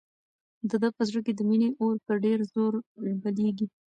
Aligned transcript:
د 0.69 0.71
ده 0.81 0.89
په 0.97 1.01
زړه 1.09 1.19
کې 1.25 1.33
د 1.35 1.41
مینې 1.49 1.69
اور 1.81 1.95
په 2.05 2.13
ډېر 2.23 2.39
زور 2.51 2.73
بلېږي. 3.21 3.67